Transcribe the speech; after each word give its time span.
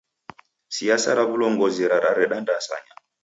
Siasa 0.75 1.09
ra 1.17 1.23
w'ulongozi 1.27 1.83
rareda 1.91 2.37
ndasanya. 2.43 2.93